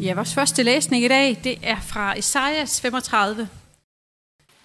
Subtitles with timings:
[0.00, 3.48] Ja, vores første læsning i dag, det er fra Esajas 35.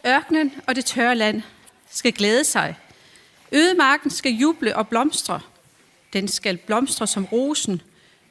[0.08, 1.42] Ørkenen og det tørre land
[1.90, 2.76] skal glæde sig.
[3.52, 5.40] Ødemarken skal juble og blomstre.
[6.14, 7.82] Den skal blomstre som rosen,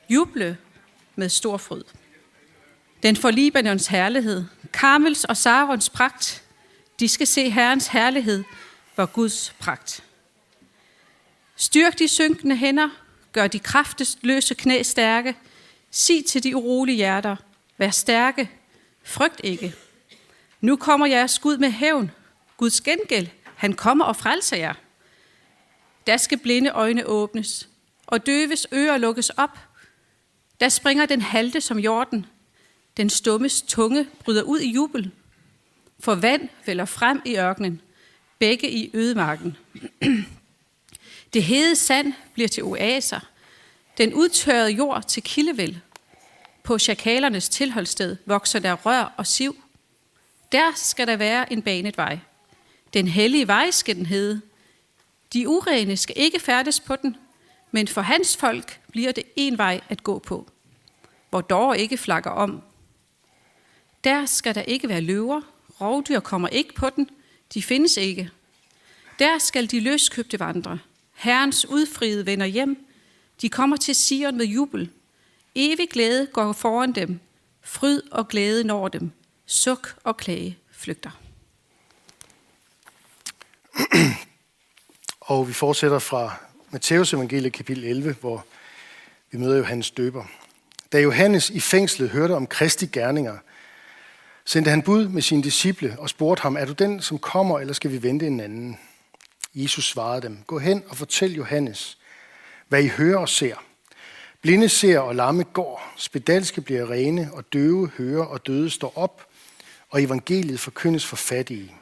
[0.09, 0.59] juble
[1.17, 1.83] med stor fryd.
[3.03, 6.43] Den får Libanons herlighed, Karmels og Sarons pragt.
[7.01, 8.45] De skal se Herrens herlighed,
[8.95, 10.03] hvor Guds pragt.
[11.57, 12.89] Styrk de synkende hænder,
[13.33, 13.61] gør de
[14.23, 15.37] løse knæ stærke.
[15.91, 17.37] Sig til de urolige hjerter,
[17.79, 18.51] vær stærke,
[19.03, 19.75] frygt ikke.
[20.61, 22.11] Nu kommer jeres Gud med hævn,
[22.57, 24.75] Guds gengæld, han kommer og frelser jer.
[26.07, 27.69] Der skal blinde øjne åbnes,
[28.07, 29.59] og døves ører lukkes op.
[30.61, 32.27] Der springer den halte som jorden,
[32.97, 35.11] den stummes tunge bryder ud i jubel.
[36.01, 37.81] For vand vælger frem i ørkenen,
[38.39, 39.57] begge i ødemarken.
[41.33, 43.21] Det hede sand bliver til oaser,
[44.01, 45.77] den udtørrede jord til kildevæld.
[46.63, 49.57] På chakalernes tilholdssted vokser der rør og siv.
[50.53, 52.19] Der skal der være en banet vej.
[52.95, 54.41] Den hellige vej skal den hedde.
[55.33, 57.17] De urene skal ikke færdes på den,
[57.71, 60.51] men for hans folk bliver det en vej at gå på,
[61.31, 62.63] hvor dog ikke flakker om.
[64.05, 65.41] Der skal der ikke være løver,
[65.81, 67.11] rovdyr kommer ikke på den,
[67.55, 68.31] de findes ikke.
[69.19, 70.79] Der skal de løskøbte vandre.
[71.15, 72.90] Herrens udfriede vender hjem.
[73.43, 74.91] De kommer til Sion med jubel.
[75.55, 77.21] Evig glæde går foran dem.
[77.63, 79.11] Fryd og glæde når dem.
[79.47, 81.11] Suk og klage flygter.
[85.21, 86.35] Og vi fortsætter fra
[86.71, 88.45] Matteus evangelie kapitel 11, hvor
[89.31, 90.25] vi møder Johannes døber.
[90.93, 93.39] Da Johannes i fængslet hørte om Kristi gerninger,
[94.45, 97.75] sendte han bud med sine disciple og spurgte ham, er du den, som kommer, eller
[97.75, 98.79] skal vi vente en anden?
[99.55, 101.99] Jesus svarede dem, gå hen og fortæl Johannes,
[102.71, 103.57] hvad I hører og ser.
[104.43, 109.27] Blinde ser og lamme går, spedalske bliver rene, og døve hører og døde står op,
[109.91, 111.75] og evangeliet forkyndes for fattige.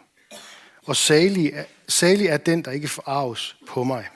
[0.87, 4.09] Og salig er, salig er den, der ikke forarves på mig.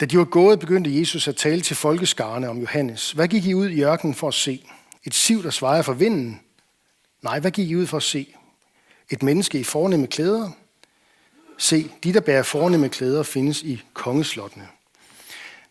[0.00, 3.12] Da de var gået, begyndte Jesus at tale til folkeskarne om Johannes.
[3.12, 4.70] Hvad gik I ud i ørkenen for at se?
[5.04, 6.40] Et siv, der svejer for vinden?
[7.22, 8.34] Nej, hvad gik I ud for at se?
[9.10, 10.50] Et menneske i fornemme klæder?
[11.58, 14.68] Se, de, der bærer fornemme klæder, findes i kongeslottene.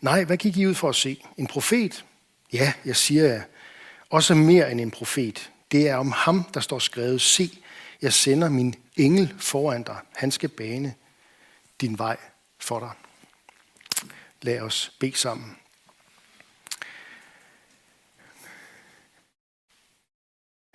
[0.00, 1.24] Nej, hvad gik I ud for at se?
[1.36, 2.04] En profet?
[2.52, 3.42] Ja, jeg siger jer,
[4.10, 5.50] også mere end en profet.
[5.72, 7.58] Det er om ham, der står skrevet, se,
[8.02, 9.96] jeg sender min engel foran dig.
[10.16, 10.94] Han skal bane
[11.80, 12.16] din vej
[12.58, 12.90] for dig.
[14.42, 15.56] Lad os bede sammen.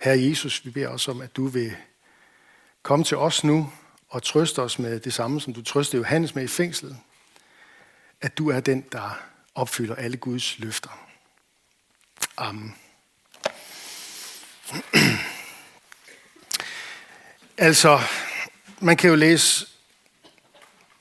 [0.00, 1.76] Herre Jesus, vi beder os om, at du vil
[2.82, 3.70] komme til os nu
[4.12, 6.96] og trøste os med det samme, som du trøste Johannes med i fængslet.
[8.20, 9.20] At du er den, der
[9.54, 11.08] opfylder alle Guds løfter.
[12.36, 12.76] Amen.
[17.58, 18.00] altså,
[18.80, 19.66] man kan jo læse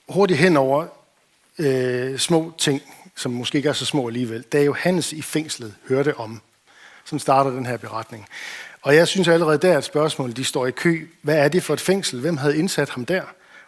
[0.10, 0.88] hurtigt hen over
[1.58, 2.82] øh, små ting,
[3.16, 4.42] som måske ikke er så små alligevel.
[4.42, 6.42] Da Johannes i fængslet hørte om,
[7.12, 8.28] som starter den her beretning.
[8.82, 11.08] Og jeg synes allerede der, at spørgsmålet de står i kø.
[11.22, 12.20] Hvad er det for et fængsel?
[12.20, 13.22] Hvem havde indsat ham der?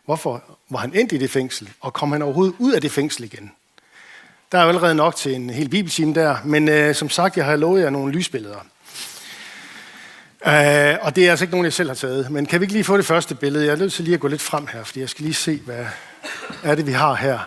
[0.06, 1.70] Hvorfor var han endt i det fængsel?
[1.80, 3.52] Og kom han overhovedet ud af det fængsel igen?
[4.52, 7.46] Der er jo allerede nok til en hel bibeltime der, men øh, som sagt, jeg
[7.46, 8.66] har lovet jer nogle lysbilleder.
[10.48, 12.32] Øh, og det er altså ikke nogen, jeg selv har taget.
[12.32, 13.66] Men kan vi ikke lige få det første billede?
[13.66, 15.62] Jeg er nødt til lige at gå lidt frem her, fordi jeg skal lige se,
[15.66, 15.86] hvad
[16.64, 17.40] er det, vi har her.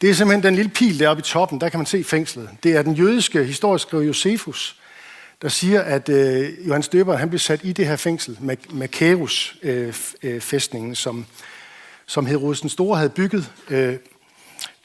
[0.00, 2.48] Det er simpelthen den lille pil deroppe i toppen, der kan man se fængslet.
[2.62, 4.76] Det er den jødiske historieskriver Josefus,
[5.42, 8.38] der siger, at øh, Johannes Døber han blev sat i det her fængsel,
[8.70, 11.26] Makerus øh, øh, fæstningen, som,
[12.06, 13.96] som Herodes den Store havde bygget øh,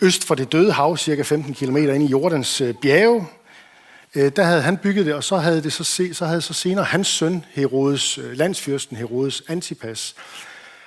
[0.01, 3.27] øst for det døde hav, cirka 15 km ind i Jordans øh, bjerge.
[4.15, 6.53] Øh, der havde han bygget det, og så havde, det så, se, så havde så
[6.53, 10.15] senere hans søn, Herodes, øh, landsfyrsten Herodes Antipas,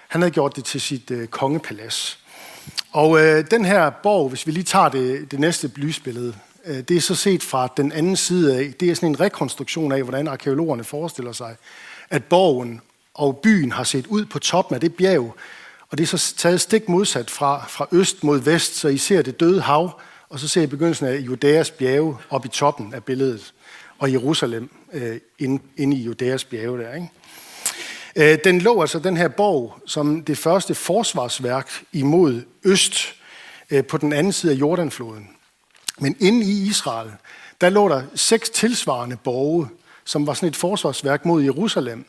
[0.09, 2.19] han havde gjort det til sit øh, kongepalads.
[2.93, 6.35] Og øh, den her borg, hvis vi lige tager det, det næste lysbillede,
[6.67, 8.73] Øh, det er så set fra den anden side af.
[8.81, 11.57] Det er sådan en rekonstruktion af, hvordan arkeologerne forestiller sig,
[12.11, 12.81] at borgen
[13.15, 15.35] og byen har set ud på toppen af det bjerg.
[15.91, 19.23] Og det er så taget stik modsat fra, fra øst mod vest, så I ser
[19.23, 23.05] det døde hav, og så ser I begyndelsen af Judæas bjerge op i toppen af
[23.05, 23.55] billedet,
[23.99, 26.95] og Jerusalem øh, inde, inde i Judæas bjerge der.
[26.95, 27.11] Ikke?
[28.17, 33.15] Øh, den lå altså, den her borg, som det første forsvarsværk imod øst
[33.71, 35.34] øh, på den anden side af Jordanfloden.
[35.99, 37.11] Men inde i Israel,
[37.61, 39.69] der lå der seks tilsvarende borge,
[40.05, 42.05] som var sådan et forsvarsværk mod Jerusalem.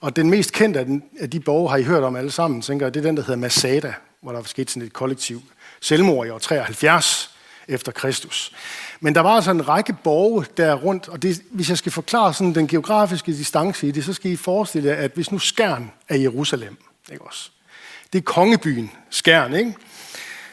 [0.00, 2.94] Og den mest kendte af, de borge har I hørt om alle sammen, tænker jeg,
[2.94, 5.42] det er den, der hedder Masada, hvor der var sket sådan et kollektiv
[5.80, 7.30] selvmord i år 73
[7.68, 8.52] efter Kristus.
[9.00, 12.34] Men der var altså en række borge der rundt, og det, hvis jeg skal forklare
[12.34, 15.90] sådan den geografiske distance i det, så skal I forestille jer, at hvis nu Skærn
[16.08, 16.76] er Jerusalem,
[17.12, 17.50] ikke også?
[18.12, 19.74] Det er kongebyen, Skærn, ikke?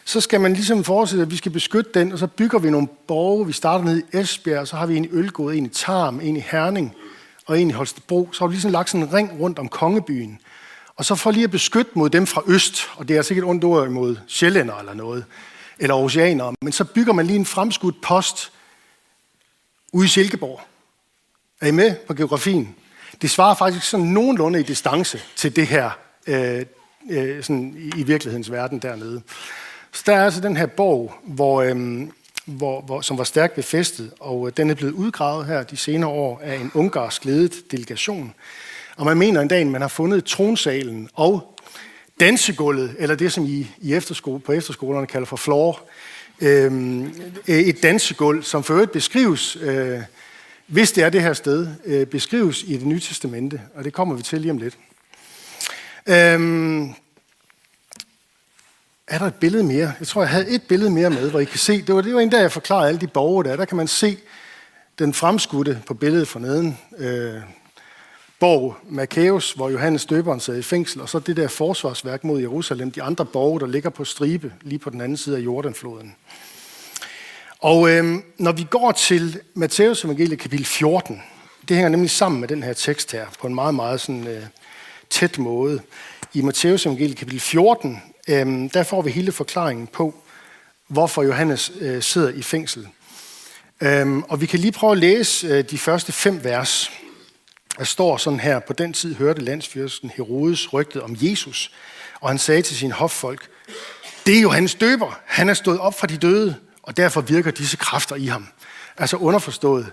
[0.06, 2.88] Så skal man ligesom forestille, at vi skal beskytte den, og så bygger vi nogle
[3.08, 3.48] borge.
[3.48, 6.20] Vi starter ned i Esbjerg, og så har vi en i Ølgod, en i Tarm,
[6.20, 6.96] en i Herning
[7.46, 8.30] og en i Holstebro.
[8.32, 10.40] Så har vi ligesom lagt sådan en ring rundt om kongebyen.
[10.96, 13.64] Og så for lige at beskytte mod dem fra øst, og det er sikkert ondt
[13.64, 15.26] ord imod sjællænder eller noget,
[15.80, 18.52] eller oceaner, men så bygger man lige en fremskudt post
[19.94, 20.62] ude i Silkeborg.
[21.62, 22.76] Er I med på geografien?
[23.22, 25.92] Det svarer faktisk sådan nogenlunde i distance til det her
[26.28, 26.66] øh,
[27.10, 29.22] øh, sådan i virkelighedens verden dernede.
[29.94, 32.12] Så der er altså den her borg, hvor, øhm,
[32.46, 36.10] hvor, hvor, som var stærkt befæstet, og øh, den er blevet udgravet her de senere
[36.10, 38.34] år af en ungarsk ledet delegation.
[38.98, 41.60] Og man mener en dag, at man har fundet tronsalen og
[42.20, 45.82] dansegulvet, eller det, som I, i efterskole, på efterskolerne kalder for floor,
[46.42, 47.04] øhm,
[47.48, 50.00] øh, et dansegulv, som for øvrigt beskrives, øh,
[50.68, 54.16] hvis det er det her sted, øh, beskrives i det nye testamente, og det kommer
[54.16, 54.78] vi til lige om lidt.
[56.08, 56.94] Øhm,
[59.08, 59.94] er der et billede mere?
[60.00, 62.14] Jeg tror, jeg havde et billede mere med, hvor I kan se, det var, det
[62.14, 64.18] var en dag, jeg forklarede alle de borgere der, der kan man se
[65.00, 67.42] den fremskudte på billedet for neden, øh,
[68.40, 72.92] borg Maccaeus, hvor Johannes døberen sad i fængsel, og så det der forsvarsværk mod Jerusalem,
[72.92, 76.16] de andre borge, der ligger på stribe lige på den anden side af Jordanfloden.
[77.60, 81.22] Og øh, når vi går til Matteus evangelie kapitel 14,
[81.68, 84.44] det hænger nemlig sammen med den her tekst her, på en meget, meget sådan, øh,
[85.10, 85.82] tæt måde.
[86.34, 90.16] I Matteus evangelie kapitel 14, øh, der får vi hele forklaringen på,
[90.88, 92.88] hvorfor Johannes øh, sidder i fængsel.
[93.82, 96.92] Øh, og vi kan lige prøve at læse øh, de første fem vers.
[97.78, 101.72] Der står sådan her, på den tid hørte landsfyrsten Herodes rygtet om Jesus,
[102.22, 103.50] og han sagde til sine hoffolk,
[104.26, 107.52] det er jo hans døber, han er stået op fra de døde, og derfor virker
[107.52, 108.48] disse kræfter i ham.
[108.98, 109.92] Altså underforstået,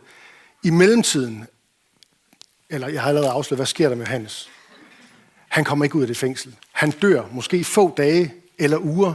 [0.63, 1.47] i mellemtiden,
[2.71, 4.51] eller jeg har allerede afsløret, hvad sker der med Johannes?
[5.51, 6.57] Han kommer ikke ud af det fængsel.
[6.73, 9.15] Han dør måske få dage eller uger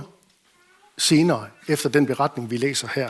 [0.97, 3.09] senere, efter den beretning, vi læser her.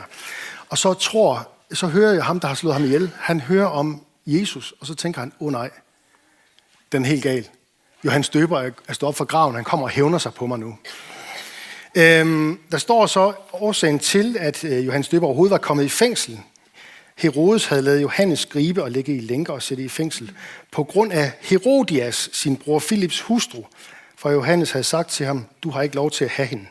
[0.68, 4.02] Og så tror, så hører jeg ham, der har slået ham ihjel, han hører om
[4.26, 5.70] Jesus, og så tænker han, åh oh, nej,
[6.92, 7.48] den er helt gal.
[8.04, 10.78] Johannes døber er stået op fra graven, han kommer og hævner sig på mig nu.
[11.94, 16.40] Øhm, der står så årsagen til, at øh, Johannes døber overhovedet var kommet i fængsel.
[17.16, 20.32] Herodes havde lavet Johannes gribe og lægge i lænker og sætte i fængsel
[20.72, 23.62] på grund af Herodias, sin bror Philips hustru,
[24.16, 26.66] for Johannes havde sagt til ham, du har ikke lov til at have hende.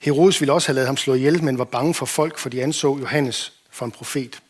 [0.00, 2.62] Herodes ville også have lavet ham slå ihjel, men var bange for folk, for de
[2.62, 4.40] anså Johannes for en profet.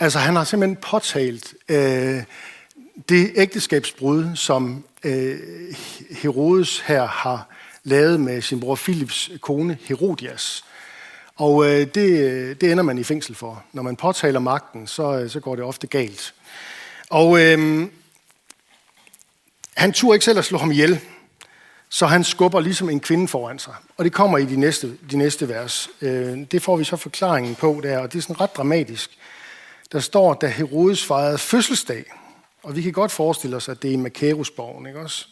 [0.00, 2.22] Altså han har simpelthen påtalt øh,
[3.08, 5.38] det ægteskabsbrud, som øh,
[6.10, 7.48] Herodes her har
[7.84, 10.64] lavet med sin bror Philips kone Herodias.
[11.36, 13.64] Og øh, det, øh, det ender man i fængsel for.
[13.72, 16.34] Når man påtaler magten, så, øh, så går det ofte galt.
[17.10, 17.88] Og øh,
[19.76, 21.00] han turde ikke selv at slå ham ihjel,
[21.88, 23.74] så han skubber ligesom en kvinde foran sig.
[23.96, 25.88] Og det kommer i de næste, de næste vers.
[26.02, 29.10] Øh, det får vi så forklaringen på der, og det er sådan ret dramatisk.
[29.92, 32.04] Der står, da Herodes fejrede fødselsdag,
[32.62, 35.26] og vi kan godt forestille os, at det er i Makerusborgen, ikke også?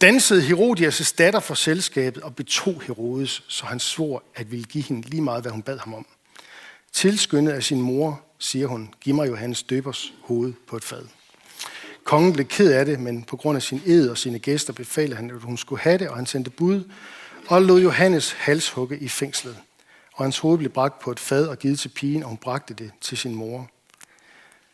[0.00, 5.08] Dansede Herodias' datter for selskabet og betog Herodes, så han svor at ville give hende
[5.08, 6.06] lige meget, hvad hun bad ham om.
[6.92, 11.02] Tilskyndet af sin mor, siger hun, giv mig Johannes døbers hoved på et fad.
[12.04, 15.16] Kongen blev ked af det, men på grund af sin ed og sine gæster befalede
[15.16, 16.90] han, at hun skulle have det, og han sendte bud
[17.48, 19.56] og lod Johannes halshugge i fængslet.
[20.14, 22.74] Og hans hoved blev bragt på et fad og givet til pigen, og hun bragte
[22.74, 23.70] det til sin mor.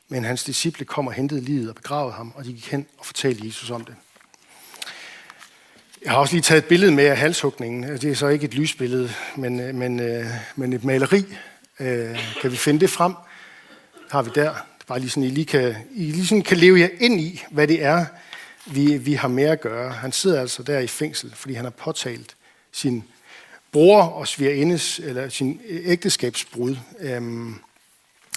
[0.08, 3.06] Men hans disciple kom og hentede livet og begravede ham, og de gik hen og
[3.06, 3.94] fortalte Jesus om det.
[6.04, 7.82] Jeg har også lige taget et billede med af halshugningen.
[7.82, 11.24] Det er så ikke et lysbillede, men, øh, men, øh, men et maleri.
[11.80, 13.14] Øh, kan vi finde det frem?
[14.10, 14.42] Har vi der.
[14.42, 17.20] Det er Bare lige sådan, I lige kan, I lige sådan kan leve jer ind
[17.20, 18.06] i, hvad det er,
[18.66, 19.92] vi, vi har med at gøre.
[19.92, 22.36] Han sidder altså der i fængsel, fordi han har påtalt
[22.72, 23.04] sin
[23.72, 26.76] bror og svigerindes, eller sin ægteskabsbrud.
[27.00, 27.54] Øhm,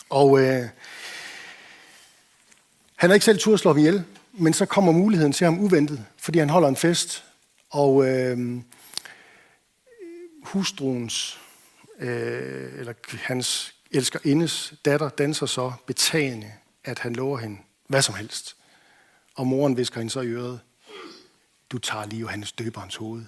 [0.10, 0.64] og øh,
[2.96, 5.60] han har ikke selv tur at slå ham ihjel, men så kommer muligheden til ham
[5.60, 7.24] uventet, fordi han holder en fest,
[7.70, 8.62] og øh,
[10.44, 11.40] hustruens,
[12.00, 17.58] øh, eller hans elskerindes datter, danser så betagende, at han lover hende
[17.88, 18.56] hvad som helst.
[19.36, 20.60] Og moren visker hende så i øret,
[21.70, 23.26] du tager lige Johannes døberens hoved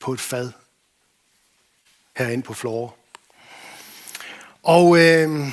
[0.00, 0.52] på et fad
[2.16, 2.96] herinde på floor.
[4.62, 5.48] Og øh,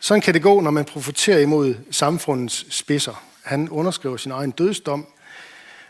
[0.00, 3.24] sådan kan det gå, når man profiterer imod samfundets spidser.
[3.42, 5.06] Han underskriver sin egen dødsdom,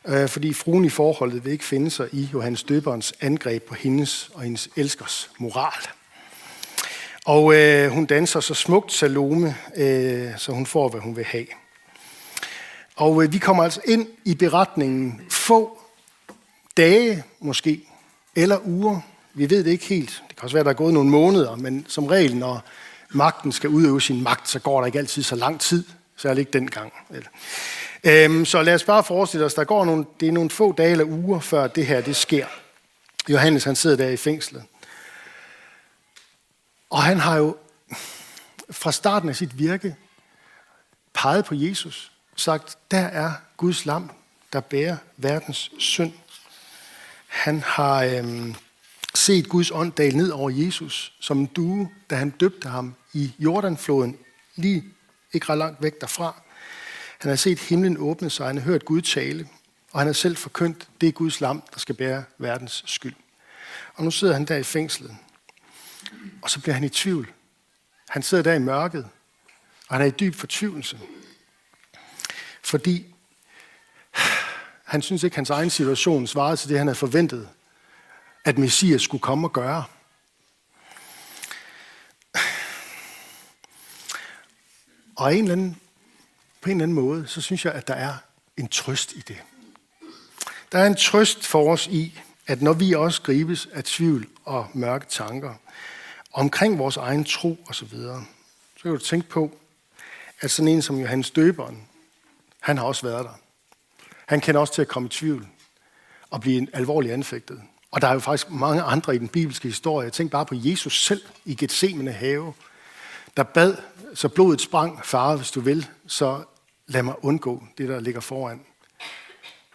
[0.07, 4.31] øh, fordi fruen i forholdet vil ikke finde sig i Johannes Døberens angreb på hendes
[4.35, 5.89] og hendes elskers moral.
[7.25, 11.47] Og øh, hun danser så smukt Salome, øh, så hun får, hvad hun vil have.
[12.97, 15.79] Og øh, vi kommer altså ind i beretningen få
[16.77, 17.81] dage måske,
[18.37, 19.01] eller uger.
[19.35, 20.23] Vi ved det ikke helt.
[20.29, 22.65] Det kan også være, der er gået nogle måneder, men som regel, når
[23.11, 25.85] magten skal udøve sin magt, så går der ikke altid så lang tid.
[26.17, 26.93] Særligt ikke dengang.
[28.07, 30.91] Øhm, så lad os bare forestille os, der går nogle, det er nogle få dage
[30.91, 32.47] eller uger, før det her det sker.
[33.29, 34.65] Johannes han sidder der i fængslet.
[36.91, 37.57] Og han har jo
[38.71, 39.97] fra starten af sit virke
[41.15, 42.13] peget på Jesus.
[42.37, 44.11] Sagt, der er Guds lam,
[44.53, 46.13] der bærer verdens synd.
[47.27, 48.55] Han har øhm,
[49.15, 53.33] set Guds ånd dale ned over Jesus som en due, da han døbte ham i
[53.39, 54.19] Jordanfloden,
[54.57, 54.85] lige
[55.33, 56.44] ikke ret langt væk derfra.
[57.25, 59.49] Han har set himlen åbne sig, han har hørt Gud tale,
[59.93, 63.15] og han har selv forkyndt, det er Guds lam, der skal bære verdens skyld.
[63.95, 65.17] Og nu sidder han der i fængslet,
[66.43, 67.33] og så bliver han i tvivl.
[68.09, 69.09] Han sidder der i mørket,
[69.89, 71.01] og han er i dyb fortvivlelse.
[72.63, 73.15] Fordi
[74.85, 77.49] han synes ikke, at hans egen situation svarede til det, han havde forventet,
[78.45, 79.85] at Messias skulle komme og gøre.
[85.17, 85.81] Og en eller anden,
[86.65, 88.15] på en eller anden måde, så synes jeg, at der er
[88.57, 89.37] en trøst i det.
[90.73, 94.67] Der er en trøst for os i, at når vi også gribes af tvivl og
[94.75, 95.55] mørke tanker
[96.33, 98.23] omkring vores egen tro osv., så,
[98.77, 99.57] så kan du tænke på,
[100.41, 101.89] at sådan en som Johannes Døberen,
[102.61, 103.39] han har også været der.
[104.27, 105.47] Han kender også til at komme i tvivl
[106.31, 107.63] og blive alvorligt anfægtet.
[107.91, 110.11] Og der er jo faktisk mange andre i den bibelske historie.
[110.11, 112.55] Tænk bare på Jesus selv i Gethsemane have,
[113.37, 113.77] der bad,
[114.15, 116.45] så blodet sprang, far, hvis du vil, så
[116.87, 118.61] lad mig undgå det, der ligger foran.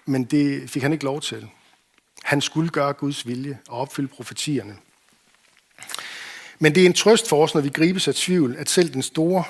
[0.06, 1.50] Men det fik han ikke lov til.
[2.24, 4.78] Han skulle gøre Guds vilje og opfylde profetierne.
[6.60, 9.02] Men det er en trøst for os, når vi gribes af tvivl, at selv den
[9.02, 9.44] store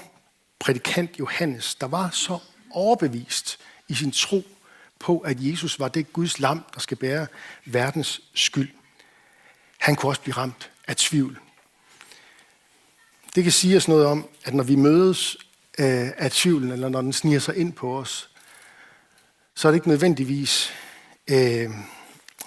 [0.59, 2.39] prædikant Johannes, der var så
[2.71, 4.43] overbevist i sin tro
[4.99, 7.27] på, at Jesus var det Guds lam, der skal bære
[7.65, 8.69] verdens skyld.
[9.77, 11.39] Han kunne også blive ramt af tvivl.
[13.35, 15.37] Det kan sige os noget om, at når vi mødes
[15.79, 18.29] øh, af tvivlen, eller når den sniger sig ind på os,
[19.55, 20.73] så er det ikke nødvendigvis,
[21.27, 21.69] øh,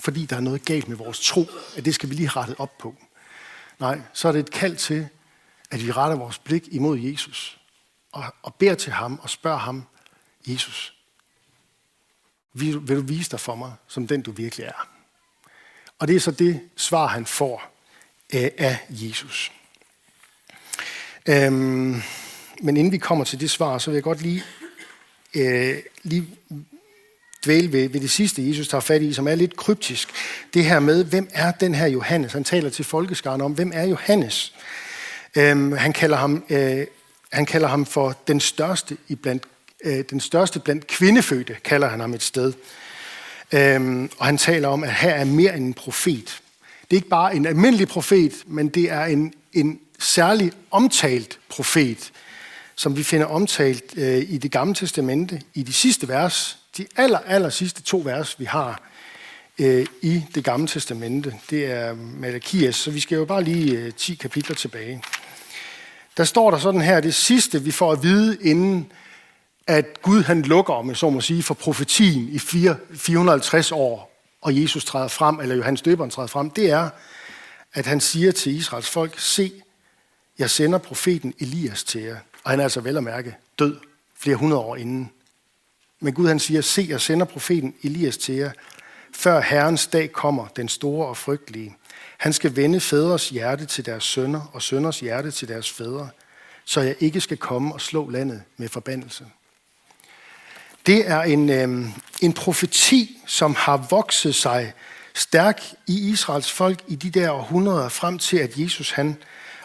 [0.01, 1.47] fordi der er noget galt med vores tro,
[1.77, 2.95] at det skal vi lige have rettet op på.
[3.79, 5.09] Nej, så er det et kald til,
[5.71, 7.61] at vi retter vores blik imod Jesus,
[8.13, 9.87] og, og beder til ham og spørger ham,
[10.47, 10.95] Jesus,
[12.55, 14.89] vil, vil du vise dig for mig, som den du virkelig er?
[15.99, 17.73] Og det er så det svar, han får
[18.35, 19.53] øh, af Jesus.
[21.29, 22.03] Øhm,
[22.63, 24.45] men inden vi kommer til det svar, så vil jeg godt lige,
[25.35, 26.29] øh, lige
[27.45, 30.09] dvæle ved, ved det sidste, Jesus tager fat i, som er lidt kryptisk.
[30.55, 32.33] Det her med, hvem er den her Johannes?
[32.33, 34.55] Han taler til folkeskaren om, hvem er Johannes?
[35.37, 36.87] Øhm, han, kalder ham, øh,
[37.33, 39.43] han kalder ham for den største i blandt
[39.85, 42.53] øh, den største blandt kvindefødte, kalder han ham et sted.
[43.53, 46.41] Øhm, og han taler om, at her er mere end en profet.
[46.83, 52.13] Det er ikke bare en almindelig profet, men det er en, en særlig omtalt profet,
[52.77, 57.19] som vi finder omtalt øh, i det gamle testamente, i de sidste vers, de aller,
[57.19, 58.83] aller sidste to vers, vi har
[59.59, 61.35] øh, i det gamle testamente.
[61.51, 65.03] Det er Malakias, så vi skal jo bare lige øh, 10 kapitler tilbage.
[66.17, 68.93] Der står der sådan her, det sidste vi får at vide, inden
[69.67, 74.13] at Gud han lukker, om jeg så må sige, for profetien i 4, 450 år,
[74.41, 76.91] og Jesus træder frem, eller Johannes Døberen træder frem, det er,
[77.75, 79.53] at han siger til Israels folk, se,
[80.39, 82.17] jeg sender profeten Elias til jer.
[82.45, 83.77] Og han er altså vel at mærke død
[84.19, 85.11] flere hundrede år inden.
[86.01, 88.51] Men Gud han siger, se, jeg sender profeten Elias til jer,
[89.15, 91.77] før Herrens dag kommer, den store og frygtelige.
[92.19, 96.09] Han skal vende fædres hjerte til deres sønner, og sønners hjerte til deres fædre,
[96.65, 99.27] så jeg ikke skal komme og slå landet med forbandelse.
[100.87, 101.89] Det er en, øh,
[102.21, 104.73] en profeti, som har vokset sig
[105.15, 109.17] stærk i Israels folk i de der århundreder frem til, at Jesus han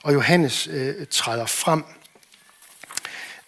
[0.03, 1.83] og Johannes øh, træder frem.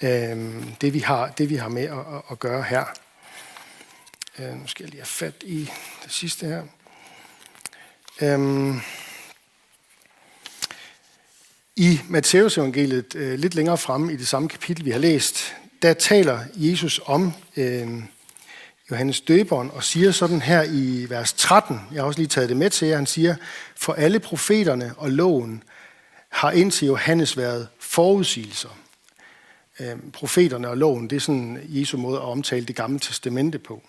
[0.02, 2.86] Øh, det, vi har, det vi har med at, at gøre her.
[4.40, 5.70] Øh, nu skal jeg lige have fat i
[6.04, 6.64] det sidste her.
[8.22, 8.76] Øh,
[11.76, 15.94] I Matteus evangeliet, øh, lidt længere fremme i det samme kapitel, vi har læst, der
[15.94, 17.88] taler Jesus om øh,
[18.92, 22.58] Johannes døberen og siger sådan her i vers 13, jeg har også lige taget det
[22.58, 23.36] med til jer, han siger,
[23.76, 25.64] for alle profeterne og loven
[26.30, 28.70] har indtil Johannes været forudsigelser.
[29.80, 33.84] Øh, profeterne og loven, det er sådan Jesu måde at omtale det gamle testamente på.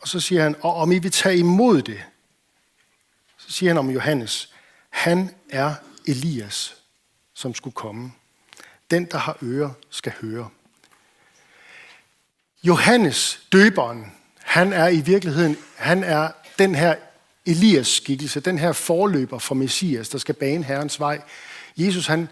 [0.00, 2.02] Og så siger han, og om I vil tage imod det,
[3.38, 4.52] så siger han om Johannes,
[4.90, 5.74] han er
[6.06, 6.76] Elias,
[7.34, 8.12] som skulle komme.
[8.90, 10.48] Den, der har ører, skal høre.
[12.64, 16.94] Johannes, døberen, han er i virkeligheden, han er den her
[17.46, 21.22] Elias skikkelse, den her forløber for Messias, der skal bane Herrens vej.
[21.76, 22.28] Jesus, han,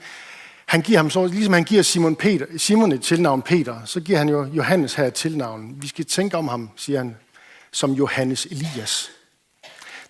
[0.66, 4.18] han giver ham så, ligesom han giver Simon, Peter, Simon et tilnavn Peter, så giver
[4.18, 5.75] han jo Johannes her et tilnavn.
[5.76, 7.16] Vi skal tænke om ham, siger han,
[7.73, 9.11] som Johannes Elias.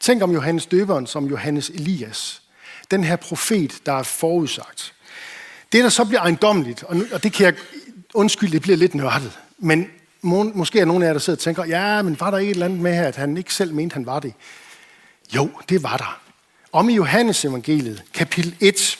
[0.00, 2.42] Tænk om Johannes døberen som Johannes Elias.
[2.90, 4.92] Den her profet, der er forudsagt.
[5.72, 7.54] Det, der så bliver ejendomligt, og, nu, og det kan jeg,
[8.14, 9.86] undskyld, det bliver lidt nørdet, men
[10.22, 12.50] må, måske er nogen af jer, der sidder og tænker, ja, men var der ikke
[12.50, 14.34] et eller andet med her, at han ikke selv mente, han var det?
[15.34, 16.20] Jo, det var der.
[16.72, 18.98] Om i Johannes evangeliet, kapitel 1,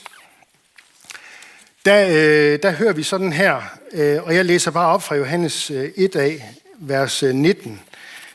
[1.84, 3.62] der, øh, der hører vi sådan her,
[3.92, 7.80] øh, og jeg læser bare op fra Johannes øh, 1 af, vers øh, 19.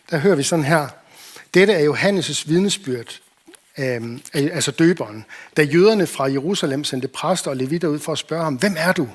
[0.10, 0.88] Der hører vi sådan her.
[1.54, 3.20] Dette er Johannes' vidnesbyrd,
[3.78, 5.26] øh, altså døberen,
[5.58, 8.92] da jøderne fra Jerusalem sendte præster og levitter ud for at spørge ham, hvem er
[8.92, 9.10] du?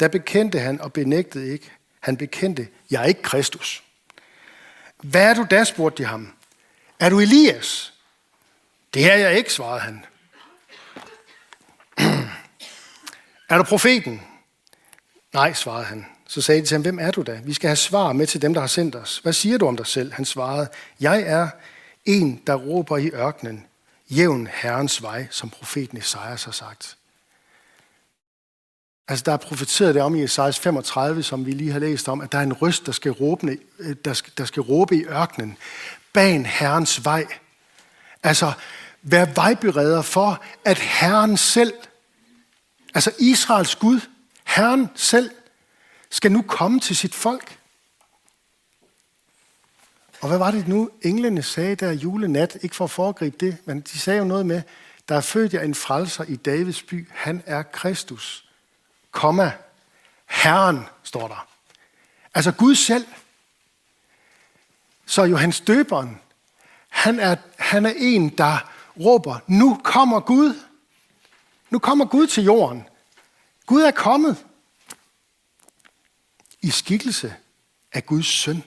[0.00, 1.70] Der bekendte han og benægtede ikke.
[2.00, 3.82] Han bekendte, jeg er ikke Kristus.
[5.02, 6.32] Hvad er du da, spurgte de ham.
[7.00, 7.92] Er du Elias?
[8.94, 10.04] Det er jeg ikke, svarede han.
[13.48, 14.22] Er du profeten?
[15.32, 16.06] Nej, svarede han.
[16.28, 17.40] Så sagde de til ham, hvem er du da?
[17.44, 19.18] Vi skal have svar med til dem, der har sendt os.
[19.18, 20.12] Hvad siger du om dig selv?
[20.12, 20.68] Han svarede,
[21.00, 21.48] jeg er
[22.04, 23.66] en, der råber i ørkenen,
[24.10, 26.96] jævn Herrens vej, som profeten Esajas har sagt.
[29.08, 32.20] Altså, der er profeteret det om i Esajas 35, som vi lige har læst om,
[32.20, 35.04] at der er en røst, der skal råbe, øh, der skal, der skal råbe i
[35.04, 35.56] ørkenen.
[36.12, 37.26] Ban Herrens vej.
[38.22, 38.52] Altså,
[39.02, 41.72] vær vejbereder for, at Herren selv,
[42.96, 44.00] altså Israels Gud,
[44.44, 45.30] Herren selv,
[46.10, 47.58] skal nu komme til sit folk.
[50.20, 53.80] Og hvad var det nu, englene sagde der julenat, ikke for at foregribe det, men
[53.80, 54.62] de sagde jo noget med,
[55.08, 58.48] der er født jer en frelser i Davids by, han er Kristus,
[59.10, 59.52] komma,
[60.26, 61.48] Herren, står der.
[62.34, 63.06] Altså Gud selv.
[65.06, 66.20] Så Johannes døberen,
[66.88, 70.54] han er, han er en, der råber, nu kommer Gud.
[71.70, 72.84] Nu kommer Gud til jorden.
[73.66, 74.36] Gud er kommet
[76.62, 77.34] i skikkelse
[77.92, 78.64] af Guds søn,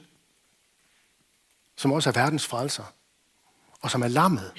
[1.76, 2.84] som også er verdens frelser,
[3.82, 4.52] og som er lammet.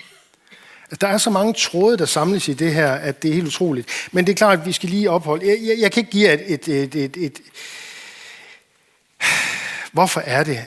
[0.83, 3.47] Altså, der er så mange tråde, der samles i det her, at det er helt
[3.47, 4.09] utroligt.
[4.13, 5.47] Men det er klart, at vi skal lige opholde.
[5.47, 7.41] Jeg, jeg, jeg kan ikke give et, et, et, et, et...
[9.93, 10.67] Hvorfor er det,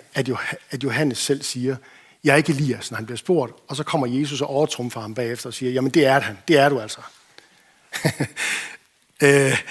[0.72, 1.76] at Johannes selv siger,
[2.24, 5.14] jeg er ikke Elias, når han bliver spurgt, og så kommer Jesus og overtrumfer ham
[5.14, 7.02] bagefter og siger, jamen det er han, det er du altså.
[9.24, 9.62] øh,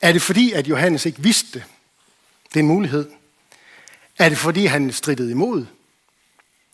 [0.00, 1.64] er det fordi, at Johannes ikke vidste det?
[2.48, 3.10] Det er en mulighed.
[4.18, 5.66] Er det fordi, han strittede imod?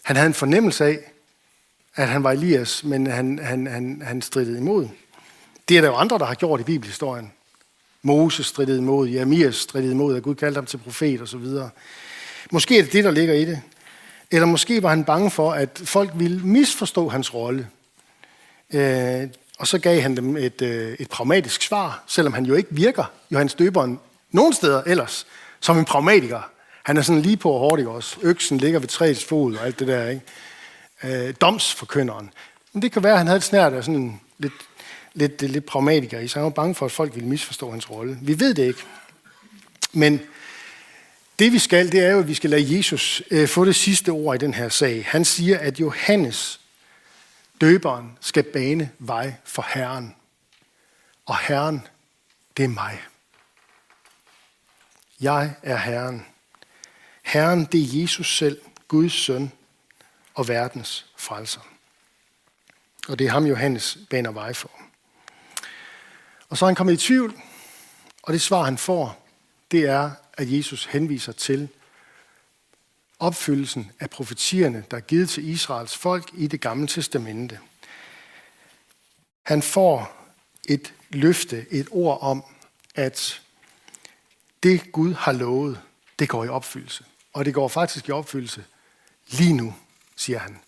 [0.03, 0.99] Han havde en fornemmelse af,
[1.95, 4.89] at han var Elias, men han, han, han, han strittede imod.
[5.69, 7.33] Det er der jo andre, der har gjort i bibelhistorien.
[8.03, 11.47] Moses strittede imod, Jeremias strittede imod, at Gud kaldte ham til profet osv.
[12.51, 13.63] Måske er det det, der ligger i det.
[14.31, 17.69] Eller måske var han bange for, at folk ville misforstå hans rolle.
[18.71, 22.69] Øh, og så gav han dem et, øh, et pragmatisk svar, selvom han jo ikke
[22.71, 25.27] virker, Johannes Døberen, nogen steder ellers,
[25.61, 26.51] som en pragmatiker.
[26.83, 28.17] Han er sådan lige på hårdt, ikke også?
[28.23, 31.29] Øksen ligger ved træets fod og alt det der, ikke?
[31.29, 32.31] Øh, domsforkynderen.
[32.73, 34.53] Men det kan være, at han havde et snært af sådan en lidt,
[35.15, 38.19] lidt, lidt pragmatiker i, så han var bange for, at folk ville misforstå hans rolle.
[38.23, 38.81] Vi ved det ikke.
[39.93, 40.21] Men
[41.39, 44.11] det vi skal, det er jo, at vi skal lade Jesus øh, få det sidste
[44.11, 45.05] ord i den her sag.
[45.09, 46.61] Han siger, at Johannes,
[47.61, 50.17] døberen, skal bane vej for Herren.
[51.27, 51.87] Og Herren,
[52.57, 53.03] det er mig.
[55.21, 56.27] Jeg er Herren.
[57.23, 59.53] Herren, det er Jesus selv, Guds søn
[60.35, 61.61] og verdens frelser.
[63.09, 64.71] Og det er ham, Johannes baner vej for.
[66.49, 67.35] Og så er han kommet i tvivl,
[68.23, 69.27] og det svar, han får,
[69.71, 71.69] det er, at Jesus henviser til
[73.19, 77.59] opfyldelsen af profetierne, der er givet til Israels folk i det gamle testamente.
[79.43, 80.27] Han får
[80.69, 82.45] et løfte, et ord om,
[82.95, 83.43] at
[84.63, 85.81] det Gud har lovet,
[86.19, 87.05] det går i opfyldelse.
[87.33, 88.65] Og det går faktisk i opfyldelse
[89.29, 89.75] lige nu,
[90.17, 90.59] siger han.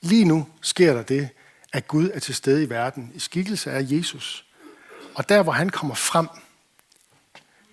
[0.00, 1.28] Lige nu sker der det,
[1.72, 4.46] at Gud er til stede i verden i skikkelse af Jesus.
[5.14, 6.28] Og der, hvor han kommer frem,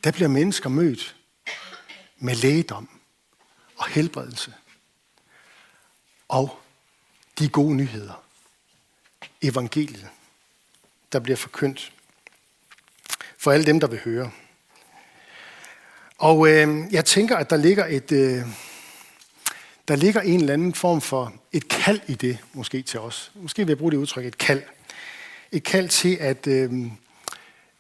[0.04, 1.16] der bliver mennesker mødt
[2.18, 2.99] med lægedom
[3.80, 4.54] og helbredelse.
[6.28, 6.60] Og
[7.40, 8.24] de gode nyheder.
[9.42, 10.08] Evangeliet,
[11.12, 11.94] der bliver forkyndt
[13.38, 14.32] for alle dem, der vil høre.
[16.18, 18.12] Og øh, jeg tænker, at der ligger et...
[18.12, 18.46] Øh,
[19.88, 23.32] der ligger en eller anden form for et kald i det, måske til os.
[23.36, 24.64] Måske vil jeg bruge det udtryk, et kald.
[25.52, 26.72] Et kald til at, øh,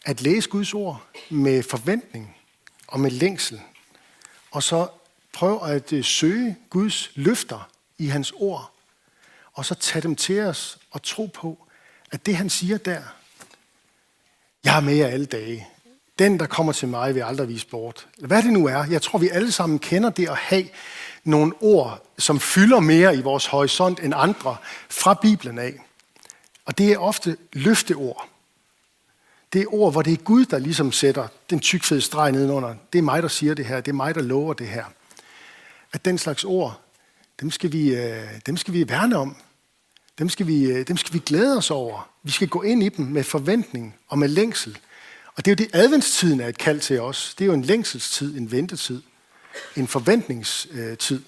[0.05, 2.35] at læse Guds ord med forventning
[2.87, 3.61] og med længsel.
[4.51, 4.87] Og så
[5.33, 8.71] Prøv at øh, søge Guds løfter i hans ord.
[9.53, 11.57] Og så tag dem til os og tro på,
[12.11, 13.01] at det han siger der,
[14.63, 15.67] jeg er med jer alle dage.
[16.19, 18.07] Den, der kommer til mig, vil aldrig vise bort.
[18.17, 20.69] Hvad det nu er, jeg tror, vi alle sammen kender det at have
[21.23, 24.57] nogle ord, som fylder mere i vores horisont end andre
[24.89, 25.73] fra Bibelen af.
[26.65, 28.27] Og det er ofte løfteord.
[29.53, 32.75] Det er ord, hvor det er Gud, der ligesom sætter den tykfede streg nedenunder.
[32.93, 33.81] Det er mig, der siger det her.
[33.81, 34.85] Det er mig, der lover det her.
[35.93, 36.81] At den slags ord,
[37.39, 39.35] dem skal vi, øh, dem skal vi værne om.
[40.19, 42.09] Dem skal, vi, øh, dem skal vi glæde os over.
[42.23, 44.77] Vi skal gå ind i dem med forventning og med længsel.
[45.35, 47.35] Og det er jo det, adventstiden er et kald til os.
[47.37, 49.01] Det er jo en længselstid, en ventetid,
[49.75, 51.21] en forventningstid.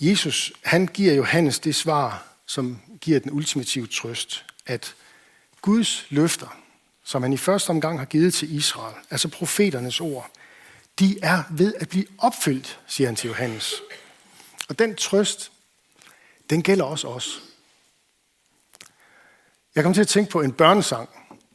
[0.00, 4.94] Jesus, han giver Johannes det svar, som giver den ultimative trøst, at
[5.62, 6.58] Guds løfter,
[7.04, 10.30] som han i første omgang har givet til Israel, altså profeternes ord,
[10.98, 13.74] de er ved at blive opfyldt, siger han til Johannes.
[14.68, 15.52] Og den trøst,
[16.50, 17.42] den gælder også os.
[19.74, 21.08] Jeg kom til at tænke på en børnesang,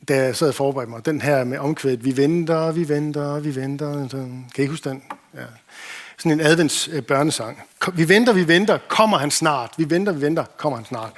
[0.08, 1.06] da jeg sad og forberedte mig.
[1.06, 4.08] Den her med omkvædet, vi venter, vi venter, vi venter.
[4.56, 5.04] Kan I huske den?
[5.34, 5.46] Ja.
[6.18, 7.62] Sådan en advents øh, børnesang.
[7.94, 9.72] Vi venter, vi venter, kommer han snart.
[9.78, 11.12] Vi venter, vi venter, kommer han snart.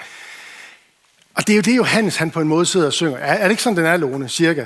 [1.34, 3.18] Og det er jo det, Johannes han på en måde sidder og synger.
[3.18, 4.30] Er, er det ikke sådan, den er, Lone?
[4.30, 4.66] Cirka.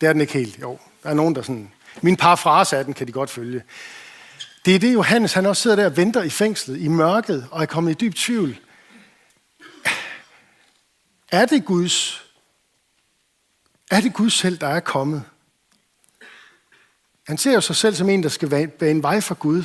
[0.00, 0.58] Det er den ikke helt.
[0.60, 1.70] Jo, der er nogen, der sådan...
[2.00, 3.62] Min parafrase af den kan de godt følge.
[4.64, 7.62] Det er det, Johannes han også sidder der og venter i fængslet, i mørket, og
[7.62, 8.58] er kommet i dyb tvivl.
[11.32, 12.24] Er det Guds?
[13.90, 15.24] Er det Gud selv, der er kommet?
[17.26, 19.64] Han ser jo sig selv som en, der skal bane vej for Gud.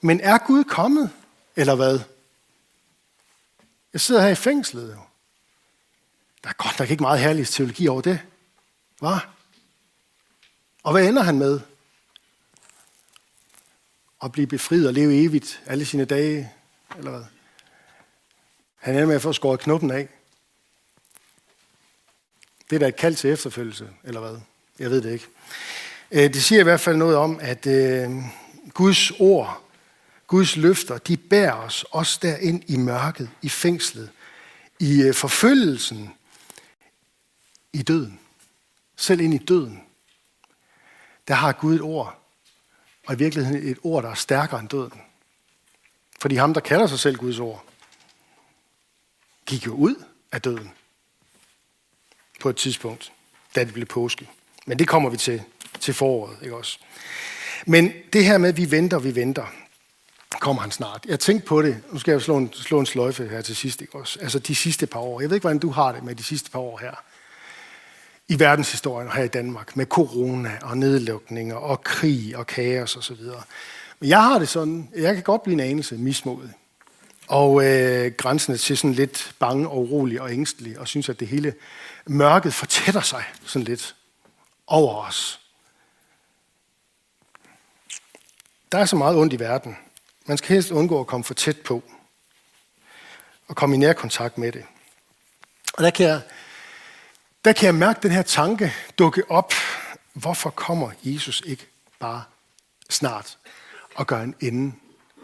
[0.00, 1.10] Men er Gud kommet,
[1.56, 2.00] eller hvad?
[3.92, 5.00] Jeg sidder her i fængslet jo.
[6.44, 8.20] Der er godt nok ikke meget herlig teologi over det.
[8.98, 9.18] Hvad?
[10.82, 11.60] Og hvad ender han med?
[14.24, 16.52] At blive befriet og leve evigt alle sine dage,
[16.98, 17.24] eller hvad?
[18.76, 20.08] Han ender med at få skåret knuppen af.
[22.70, 24.40] Det er da et kald til efterfølgelse, eller hvad?
[24.78, 25.26] Jeg ved det ikke.
[26.10, 28.10] Øh, det siger i hvert fald noget om, at øh,
[28.74, 29.62] Guds ord,
[30.26, 34.10] Guds løfter, de bærer os også derind i mørket, i fængslet,
[34.78, 36.14] i øh, forfølgelsen,
[37.72, 38.20] i døden.
[38.96, 39.82] Selv ind i døden.
[41.30, 42.18] Der har Gud et ord,
[43.06, 45.00] og i virkeligheden et ord, der er stærkere end døden.
[46.20, 47.64] Fordi ham, der kalder sig selv Guds ord,
[49.46, 50.70] gik jo ud af døden
[52.40, 53.12] på et tidspunkt,
[53.54, 54.28] da det blev påske.
[54.66, 55.42] Men det kommer vi til
[55.80, 56.78] til foråret, ikke også?
[57.66, 59.46] Men det her med, at vi venter, vi venter,
[60.40, 61.06] kommer han snart.
[61.08, 61.82] Jeg tænkte på det.
[61.92, 64.18] Nu skal jeg slå en, slå en sløjfe her til sidst, ikke også?
[64.20, 65.20] Altså de sidste par år.
[65.20, 66.94] Jeg ved ikke, hvordan du har det med de sidste par år her.
[68.30, 69.76] I verdenshistorien her i Danmark.
[69.76, 73.42] Med corona og nedlukninger og krig og kaos og så videre.
[74.00, 76.50] Men jeg har det sådan, jeg kan godt blive en anelse mismodig.
[77.28, 80.78] Og øh, grænsende til sådan lidt bange og urolig og ængstelig.
[80.78, 81.54] Og synes, at det hele
[82.06, 83.96] mørket fortætter sig sådan lidt
[84.66, 85.40] over os.
[88.72, 89.76] Der er så meget ondt i verden.
[90.26, 91.82] Man skal helst undgå at komme for tæt på.
[93.48, 94.64] Og komme i nær kontakt med det.
[95.74, 96.20] Og der kan jeg,
[97.44, 99.52] der kan jeg mærke den her tanke dukke op.
[100.12, 101.66] Hvorfor kommer Jesus ikke
[101.98, 102.22] bare
[102.90, 103.38] snart
[103.94, 104.72] og gør en ende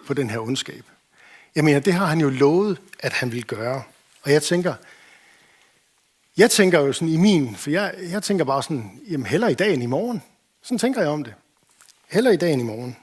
[0.06, 0.84] på den her ondskab?
[1.54, 3.82] Jeg mener, det har han jo lovet, at han vil gøre.
[4.22, 4.74] Og jeg tænker,
[6.36, 9.54] jeg tænker jo sådan i min, for jeg, jeg tænker bare sådan, jamen heller i
[9.54, 10.22] dag end i morgen.
[10.62, 11.34] Sådan tænker jeg om det.
[12.10, 12.96] Heller i dag end i morgen.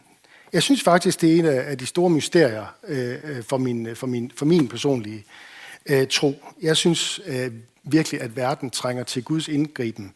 [0.53, 4.07] Jeg synes faktisk, det er en af de store mysterier øh, øh, for, min, for,
[4.07, 5.52] min, for min personlige øh,
[5.85, 6.43] Øh, tro.
[6.61, 7.51] Jeg synes øh,
[7.83, 10.15] virkelig, at verden trænger til Guds indgriben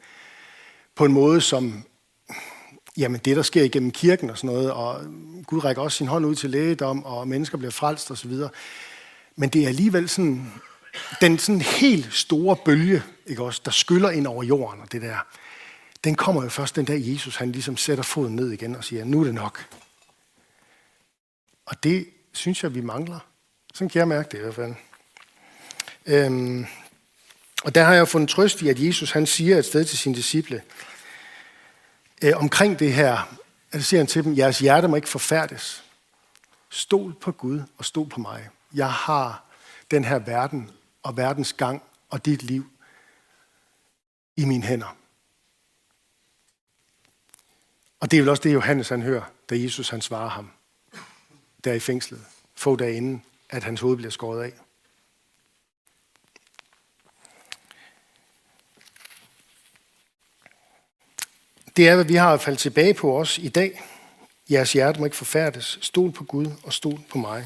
[0.95, 1.83] på en måde, som
[2.97, 5.01] jamen, det, der sker igennem kirken og sådan noget, og
[5.47, 8.33] Gud rækker også sin hånd ud til lægedom, og mennesker bliver frelst osv.
[9.35, 10.51] Men det er alligevel sådan,
[11.21, 15.27] den sådan helt store bølge, ikke også, der skyller ind over jorden, og det der,
[16.03, 19.05] den kommer jo først den dag Jesus, han ligesom sætter foden ned igen og siger,
[19.05, 19.65] nu er det nok.
[21.65, 23.19] Og det synes jeg, vi mangler.
[23.73, 24.73] Sådan kan jeg mærke det i hvert fald.
[26.07, 26.65] Øhm,
[27.63, 30.15] og der har jeg fundet trøst i, at Jesus han siger et sted til sine
[30.15, 30.63] disciple,
[32.23, 33.37] øh, omkring det her,
[33.71, 35.83] at siger han til dem, jeres hjerte må ikke forfærdes.
[36.69, 38.49] Stol på Gud og stol på mig.
[38.73, 39.45] Jeg har
[39.91, 40.71] den her verden
[41.03, 42.69] og verdens gang og dit liv
[44.35, 44.97] i mine hænder.
[47.99, 50.51] Og det er vel også det, Johannes han hører, da Jesus han svarer ham.
[51.63, 54.53] der i fængslet, få dage inden, at hans hoved bliver skåret af.
[61.77, 63.83] Det er, hvad vi har at falde tilbage på os i dag.
[64.49, 65.79] Jeres hjerte må ikke forfærdes.
[65.81, 67.45] Stol på Gud og stol på mig.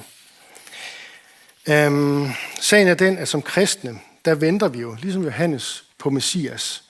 [1.70, 2.28] Øhm,
[2.62, 6.84] sagen er den, at som kristne, der venter vi jo, ligesom Johannes, på Messias.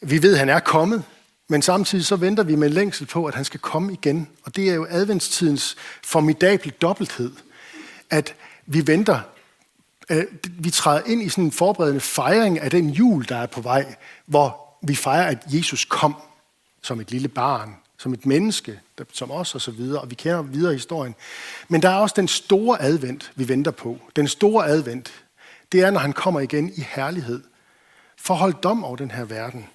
[0.00, 1.04] Vi ved, at han er kommet,
[1.48, 4.28] men samtidig så venter vi med længsel på, at han skal komme igen.
[4.42, 7.32] Og det er jo adventstidens formidable dobbelthed,
[8.10, 8.34] at
[8.66, 9.20] vi venter,
[10.10, 13.60] øh, vi træder ind i sådan en forberedende fejring af den jul, der er på
[13.60, 13.94] vej,
[14.26, 16.16] hvor vi fejrer, at Jesus kom
[16.86, 18.80] som et lille barn, som et menneske,
[19.12, 21.14] som os og så videre, og vi kender videre historien.
[21.68, 23.98] Men der er også den store advent, vi venter på.
[24.16, 25.12] Den store advent,
[25.72, 27.42] det er, når han kommer igen i herlighed,
[28.16, 29.66] for at holde dom over den her verden.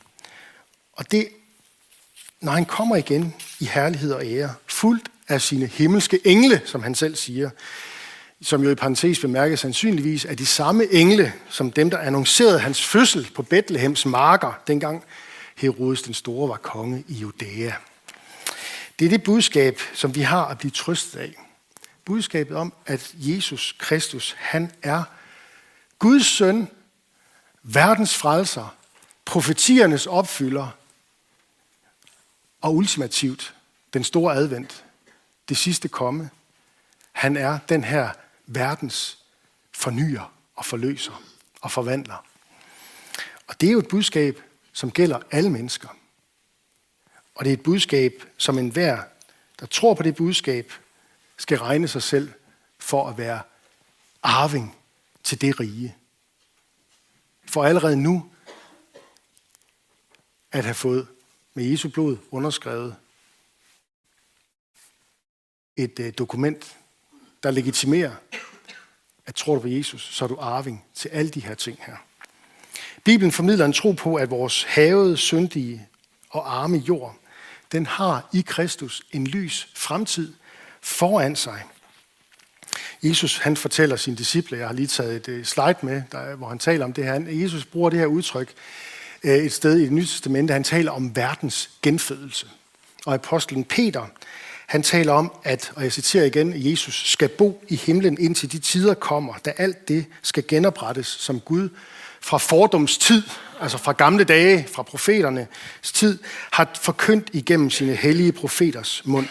[0.94, 1.28] Og det,
[2.42, 6.96] når han kommer igen i herlighed og ære, fuldt af sine himmelske engle, som han
[6.96, 7.50] selv siger,
[8.42, 12.86] som jo i parentes bemærket sandsynligvis er de samme engle, som dem, der annoncerede hans
[12.86, 15.04] fødsel på Bethlehems marker, dengang
[15.56, 17.74] Herodes den Store var konge i Judæa.
[19.00, 21.36] Det er det budskab, som vi har at blive trøstet af.
[22.06, 25.04] Budskabet om, at Jesus Kristus, han er
[26.00, 26.68] Guds søn,
[27.64, 28.76] verdens frelser,
[29.26, 30.68] profetiernes opfylder,
[32.62, 33.54] og ultimativt
[33.94, 34.84] den store advent,
[35.50, 36.30] det sidste komme.
[37.12, 38.10] Han er den her
[38.46, 39.18] verdens
[39.72, 41.24] fornyer og forløser
[41.62, 42.26] og forvandler.
[43.48, 44.42] Og det er jo et budskab,
[44.74, 45.90] som gælder alle mennesker.
[47.36, 49.04] Og det er et budskab, som enhver,
[49.60, 50.72] der tror på det budskab,
[51.38, 52.34] skal regne sig selv
[52.80, 53.42] for at være
[54.24, 54.78] arving
[55.24, 55.96] til det rige.
[57.46, 58.32] For allerede nu
[60.52, 61.08] at have fået
[61.54, 62.96] med Jesu blod underskrevet
[65.76, 66.78] et øh, dokument,
[67.44, 68.16] der legitimerer,
[69.26, 71.98] at tror du på Jesus, så er du arving til alle de her ting her.
[73.04, 75.88] Bibelen formidler en tro på, at vores havede, syndige
[76.30, 77.16] og arme jord,
[77.72, 80.34] den har i Kristus en lys fremtid
[80.82, 81.64] foran sig.
[83.04, 86.48] Jesus han fortæller sine disciple, jeg har lige taget et øh, slide med, der, hvor
[86.48, 87.26] han taler om det her.
[87.28, 88.54] Jesus bruger det her udtryk
[89.24, 90.54] øh, et sted i det nye testamente.
[90.54, 92.48] Han taler om verdens genfødelse.
[93.06, 94.06] Og apostlen Peter,
[94.68, 98.60] han taler om, at, og jeg citerer igen, Jesus skal bo i himlen indtil de
[98.60, 101.70] tider kommer, da alt det skal genoprettes, som Gud
[102.22, 103.24] fra fordoms tid,
[103.62, 105.48] altså fra gamle dage, fra profeternes
[105.84, 106.20] tid,
[106.52, 109.28] har forkyndt igennem sine hellige profeters mund.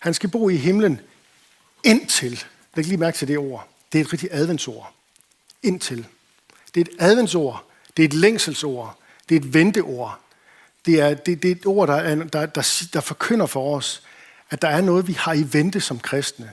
[0.00, 1.00] Han skal bo i himlen
[1.84, 2.44] indtil.
[2.74, 3.68] Læg lige mærke til det ord.
[3.92, 4.94] Det er et rigtigt adventsord.
[5.62, 6.06] Indtil.
[6.74, 7.64] Det er et adventsord.
[7.96, 8.98] Det er et længselsord.
[9.28, 10.20] Det er et venteord.
[10.86, 14.02] Det er, det, det er et ord, der, er, der, der, der forkynder for os,
[14.50, 16.50] at der er noget, vi har i vente som kristne.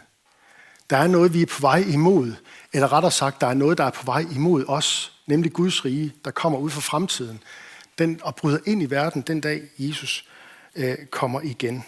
[0.90, 2.34] Der er noget, vi er på vej imod.
[2.74, 6.14] Eller rettere sagt, der er noget, der er på vej imod os, nemlig Guds rige,
[6.26, 7.44] der kommer ud fra fremtiden.
[7.98, 10.26] Den og bryder ind i verden den dag, Jesus
[10.76, 11.86] øh, kommer igen.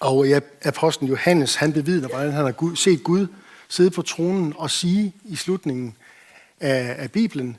[0.00, 3.26] Og øh, ja, apostlen Johannes, han bevidner, hvordan han har Gud, set Gud
[3.68, 5.96] sidde på tronen og sige i slutningen
[6.60, 7.56] af, af Bibelen,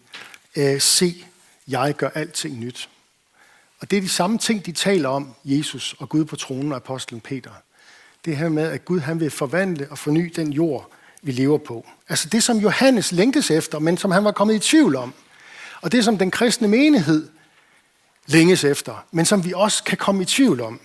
[0.56, 1.26] øh, se,
[1.68, 2.90] jeg gør alting nyt.
[3.80, 6.76] Og det er de samme ting, de taler om, Jesus og Gud på tronen og
[6.76, 7.52] apostlen Peter.
[8.26, 10.92] Det her med, at Gud han vil forvandle og forny den jord,
[11.24, 11.88] vi lever på.
[12.10, 15.14] Altså det, som Johannes længtes efter, men som han var kommet i tvivl om.
[15.82, 17.30] Og det, som den kristne menighed
[18.26, 20.82] længes efter, men som vi også kan komme i tvivl om.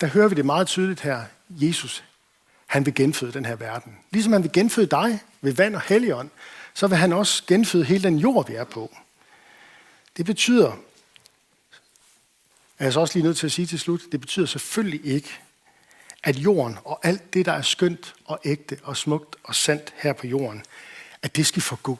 [0.00, 1.22] Der hører vi det meget tydeligt her.
[1.50, 2.04] Jesus,
[2.66, 3.96] han vil genføde den her verden.
[4.10, 6.30] Ligesom han vil genføde dig ved vand og helligånd,
[6.74, 8.96] så vil han også genføde hele den jord, vi er på.
[10.16, 10.72] Det betyder,
[12.78, 15.38] er jeg så også lige nødt til at sige til slut, det betyder selvfølgelig ikke,
[16.26, 20.12] at jorden og alt det, der er skønt og ægte og smukt og sandt her
[20.12, 20.62] på jorden,
[21.22, 21.98] at det skal forgå.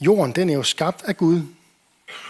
[0.00, 1.42] Jorden, den er jo skabt af Gud.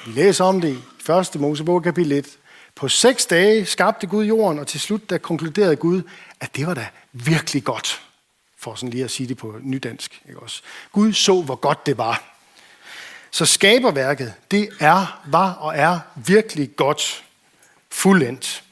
[0.07, 1.41] Vi læser om det i 1.
[1.41, 2.39] Mosebog kapitel 1.
[2.75, 6.03] På seks dage skabte Gud jorden, og til slut der konkluderede Gud,
[6.41, 8.03] at det var da virkelig godt.
[8.59, 10.23] For sådan lige at sige det på nydansk.
[10.29, 10.63] Ikke også?
[10.93, 12.35] Gud så, hvor godt det var.
[13.31, 17.25] Så skaberværket, det er, var og er virkelig godt
[17.91, 18.65] fuldendt.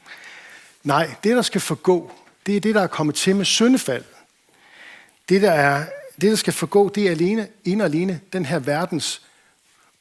[0.87, 2.11] Nej, det der skal forgå,
[2.45, 4.03] det er det, der er kommet til med syndefald.
[5.29, 5.85] Det, der, er,
[6.21, 9.21] det, der skal forgå, det er alene, en og alene den her verdens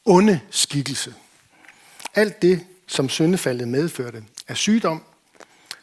[0.04, 1.14] onde skikkelse.
[2.14, 5.02] Alt det, som syndefaldet medførte, er sygdom,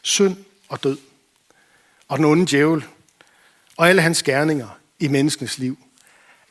[0.02, 0.36] synd
[0.68, 0.98] og død.
[2.08, 2.84] Og den onde djævel,
[3.76, 5.78] og alle hans gerninger i menneskens liv.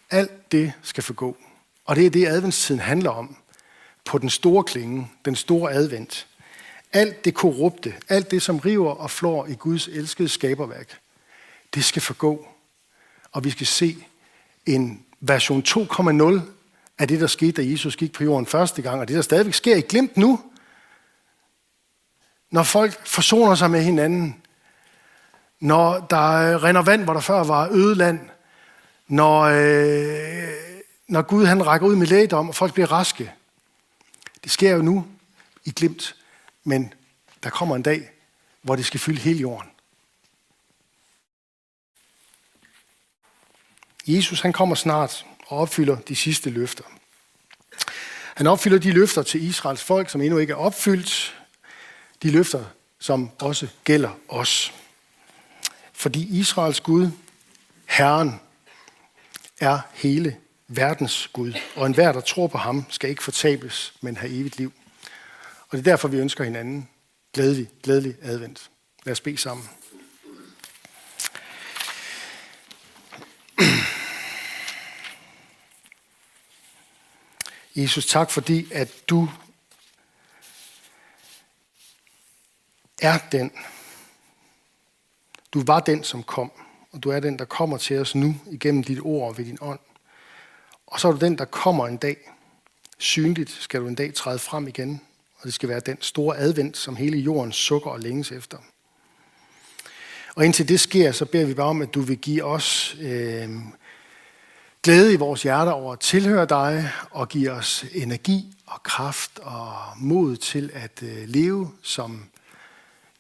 [0.10, 1.38] Alt det skal forgå.
[1.86, 3.38] Og det er det, adventstiden handler om.
[4.06, 6.28] På den store klinge, den store advent
[6.94, 11.00] alt det korrupte, alt det, som river og flår i Guds elskede skaberværk,
[11.74, 12.48] det skal forgå.
[13.32, 14.06] Og vi skal se
[14.66, 16.42] en version 2.0
[16.98, 19.54] af det, der skete, da Jesus gik på jorden første gang, og det, der stadigvæk
[19.54, 20.40] sker i glimt nu,
[22.52, 24.44] når folk forsoner sig med hinanden,
[25.60, 28.20] når der øh, render vand, hvor der før var øde land,
[29.08, 30.54] når, øh,
[31.08, 33.32] når Gud han rækker ud med lægedom, og folk bliver raske.
[34.44, 35.06] Det sker jo nu
[35.66, 36.16] i glimt,
[36.64, 36.94] men
[37.44, 38.10] der kommer en dag,
[38.62, 39.70] hvor det skal fylde hele jorden.
[44.08, 46.84] Jesus han kommer snart og opfylder de sidste løfter.
[48.36, 51.40] Han opfylder de løfter til Israels folk, som endnu ikke er opfyldt.
[52.24, 52.66] De løfter,
[53.00, 54.74] som også gælder os.
[55.94, 57.12] Fordi Israels Gud,
[57.86, 58.42] Herren,
[59.60, 61.54] er hele verdens Gud.
[61.76, 64.74] Og enhver, der tror på ham, skal ikke fortabes, men have evigt liv.
[65.74, 66.90] Og det er derfor, vi ønsker hinanden
[67.34, 68.72] glædelig, glædelig advent.
[69.04, 69.70] Lad os bede sammen.
[77.76, 79.30] Jesus, tak fordi, at du
[83.02, 83.52] er den.
[85.54, 86.52] Du var den, som kom,
[86.92, 89.58] og du er den, der kommer til os nu igennem dit ord og ved din
[89.62, 89.80] ånd.
[90.88, 92.32] Og så er du den, der kommer en dag.
[92.98, 95.02] Synligt skal du en dag træde frem igen,
[95.44, 98.58] og det skal være den store advent, som hele jorden sukker og længes efter.
[100.36, 103.50] Og indtil det sker, så beder vi bare om, at du vil give os øh,
[104.84, 109.76] glæde i vores hjerter over at tilhøre dig, og give os energi og kraft og
[109.98, 112.26] mod til at øh, leve som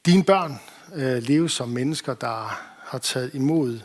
[0.05, 0.59] dine børn,
[0.95, 3.79] øh, leve som mennesker, der har taget imod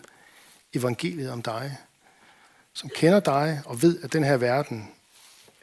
[0.74, 1.76] evangeliet om dig,
[2.74, 4.90] som kender dig og ved, at den her verden,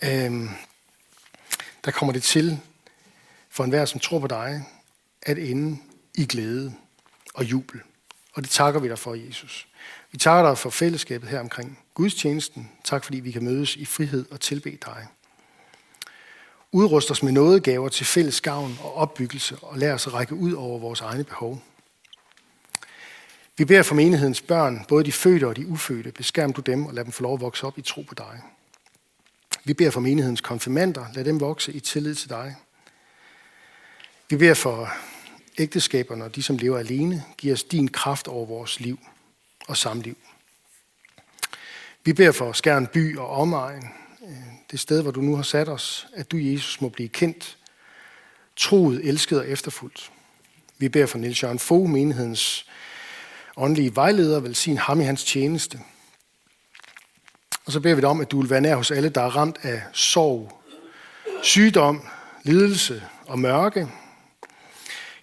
[0.04, 0.50] øh,
[1.86, 2.60] der kommer det til
[3.50, 4.64] for enhver, som tror på dig,
[5.22, 5.78] at ende
[6.16, 6.74] i glæde
[7.34, 7.82] og jubel.
[8.34, 9.68] Og det takker vi dig for, Jesus.
[10.12, 12.72] Vi takker dig for fællesskabet her omkring gudstjenesten.
[12.84, 15.08] Tak fordi vi kan mødes i frihed og tilbe dig.
[16.72, 20.80] Udrust os med nådegaver til fælles gavn og opbyggelse, og lad os række ud over
[20.80, 21.62] vores egne behov.
[23.58, 26.94] Vi beder for menighedens børn, både de fødte og de ufødte, beskærm du dem og
[26.94, 28.42] lad dem få lov at vokse op i tro på dig.
[29.68, 32.56] Vi beder for menighedens konfirmander, lad dem vokse i tillid til dig.
[34.30, 34.94] Vi beder for
[35.58, 39.00] ægteskaberne og de, som lever alene, giv os din kraft over vores liv
[39.68, 40.18] og samliv.
[42.04, 43.84] Vi beder for Skjern by og omegn,
[44.24, 44.38] øh,
[44.72, 47.58] det sted, hvor du nu har sat os, at du, Jesus, må blive kendt,
[48.56, 50.12] troet, elsket og efterfuldt.
[50.78, 52.66] Vi beder for Niels Jørgen Fogh, menighedens
[53.58, 55.80] åndelige vejleder, velsign ham i hans tjeneste.
[57.66, 59.36] Og så beder vi dig om, at du vil være nær hos alle, der er
[59.36, 60.62] ramt af sorg,
[61.44, 62.08] sygdom,
[62.44, 63.88] lidelse og mørke.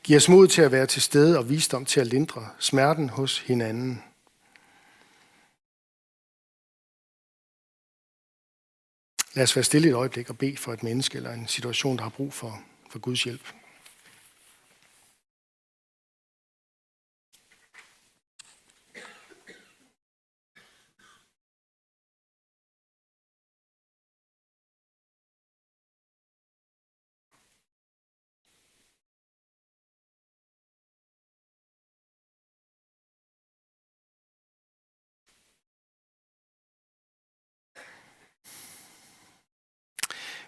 [0.02, 3.38] Giv os mod til at være til stede og visdom til at lindre smerten hos
[3.38, 4.02] hinanden.
[9.34, 12.02] Lad os være stille et øjeblik og bede for et menneske eller en situation, der
[12.02, 13.61] har brug for, for Guds hjælp.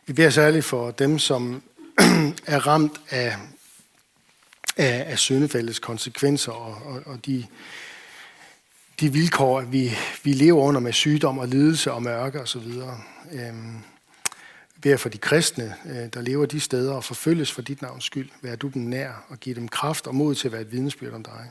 [0.07, 1.63] Vi beder særligt for dem, som
[2.47, 3.37] er ramt af,
[4.77, 7.47] af, af syndefaldets konsekvenser og, og, og de,
[9.01, 9.91] de vilkår, vi,
[10.23, 12.67] vi lever under med sygdom og lidelse og mørke osv.
[13.33, 13.75] Øhm,
[14.75, 18.05] vi beder for de kristne, øh, der lever de steder og forfølges for dit navns
[18.05, 18.31] skyld.
[18.43, 21.13] Vær du dem nær og giv dem kraft og mod til at være et vidnesbyrd
[21.13, 21.51] om dig.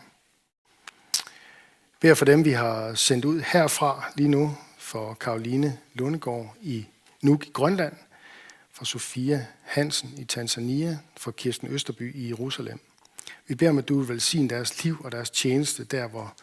[1.12, 6.88] Vær beder for dem, vi har sendt ud herfra lige nu, for Karoline Lundegård i
[7.22, 7.94] Nuuk i Grønland–
[8.84, 12.80] fra Sofia Hansen i Tanzania, for Kirsten Østerby i Jerusalem.
[13.48, 16.34] Vi beder om, at du vil velsigne deres liv og deres tjeneste der, hvor,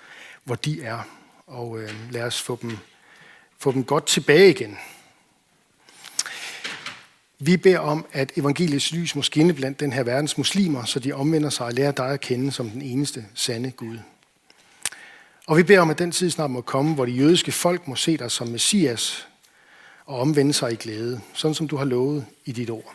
[0.44, 0.98] hvor de er.
[1.46, 2.78] Og øh, lad os få dem,
[3.58, 4.78] få dem godt tilbage igen.
[7.38, 11.12] Vi beder om, at evangeliets lys må skinne blandt den her verdens muslimer, så de
[11.12, 13.98] omvender sig og lærer dig at kende som den eneste sande Gud.
[15.46, 17.96] Og vi beder om, at den tid snart må komme, hvor de jødiske folk må
[17.96, 19.28] se dig som Messias,
[20.10, 22.94] og omvende sig i glæde, sådan som du har lovet i dit ord.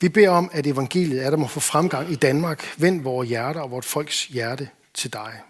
[0.00, 2.74] Vi beder om, at evangeliet er der må få fremgang i Danmark.
[2.78, 5.40] Vend vores hjerter og vort folks hjerte til dig.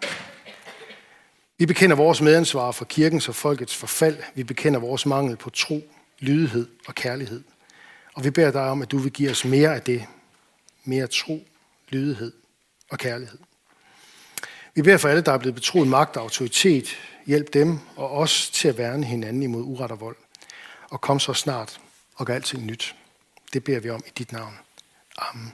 [1.57, 4.17] Vi bekender vores medansvar for kirkens og folkets forfald.
[4.35, 5.81] Vi bekender vores mangel på tro,
[6.19, 7.43] lydighed og kærlighed.
[8.13, 10.05] Og vi beder dig om, at du vil give os mere af det.
[10.83, 11.47] mere tro,
[11.89, 12.33] lydighed
[12.89, 13.39] og kærlighed.
[14.75, 16.97] Vi beder for alle, der er blevet betroet magt og autoritet.
[17.27, 20.15] Hjælp dem og os til at værne hinanden imod uret og vold.
[20.89, 21.81] Og kom så snart
[22.15, 22.95] og gør alting nyt.
[23.53, 24.53] Det beder vi om i dit navn.
[25.17, 25.53] Amen.